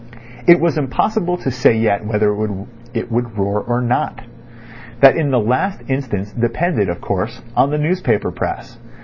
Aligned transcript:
It 0.47 0.59
was 0.59 0.79
impossible 0.79 1.37
to 1.37 1.51
say 1.51 1.75
yet 1.77 2.03
whether 2.03 2.33
it 2.95 3.11
would 3.11 3.37
roar 3.37 3.61
or 3.61 3.81
not. 3.81 4.21
That 4.99 5.15
in 5.15 5.29
the 5.29 5.39
last 5.39 5.81
instance 5.89 6.31
depended, 6.31 6.89
of 6.89 7.01
course, 7.01 7.43
on 7.55 7.69
the 7.69 7.77
newspaper 7.77 8.31
press. 8.31 8.79